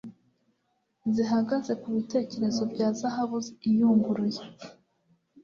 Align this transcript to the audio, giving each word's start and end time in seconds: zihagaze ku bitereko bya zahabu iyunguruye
zihagaze 1.13 1.71
ku 1.81 1.87
bitereko 1.95 2.61
bya 2.71 2.87
zahabu 2.99 3.37
iyunguruye 3.69 4.41